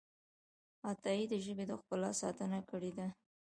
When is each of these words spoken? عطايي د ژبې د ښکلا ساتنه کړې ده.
عطايي 0.89 1.25
د 1.29 1.33
ژبې 1.45 1.65
د 1.67 1.71
ښکلا 1.79 2.11
ساتنه 2.21 2.59
کړې 2.69 2.91
ده. 2.97 3.07